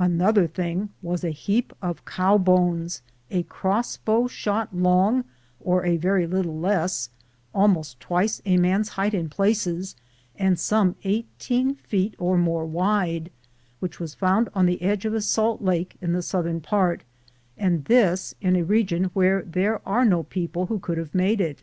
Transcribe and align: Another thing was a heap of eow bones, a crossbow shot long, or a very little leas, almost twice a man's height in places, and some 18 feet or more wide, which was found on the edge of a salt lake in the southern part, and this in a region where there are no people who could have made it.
Another 0.00 0.48
thing 0.48 0.88
was 1.00 1.22
a 1.22 1.30
heap 1.30 1.72
of 1.80 2.04
eow 2.04 2.42
bones, 2.42 3.02
a 3.30 3.44
crossbow 3.44 4.26
shot 4.26 4.74
long, 4.76 5.22
or 5.60 5.84
a 5.84 5.96
very 5.96 6.26
little 6.26 6.58
leas, 6.58 7.08
almost 7.54 8.00
twice 8.00 8.42
a 8.44 8.56
man's 8.56 8.88
height 8.88 9.14
in 9.14 9.28
places, 9.28 9.94
and 10.34 10.58
some 10.58 10.96
18 11.04 11.76
feet 11.76 12.16
or 12.18 12.36
more 12.36 12.66
wide, 12.66 13.30
which 13.78 14.00
was 14.00 14.12
found 14.12 14.48
on 14.56 14.66
the 14.66 14.82
edge 14.82 15.04
of 15.04 15.14
a 15.14 15.20
salt 15.20 15.62
lake 15.62 15.94
in 16.00 16.14
the 16.14 16.20
southern 16.22 16.60
part, 16.60 17.04
and 17.56 17.84
this 17.84 18.34
in 18.40 18.56
a 18.56 18.64
region 18.64 19.04
where 19.14 19.42
there 19.42 19.80
are 19.86 20.04
no 20.04 20.24
people 20.24 20.66
who 20.66 20.80
could 20.80 20.98
have 20.98 21.14
made 21.14 21.40
it. 21.40 21.62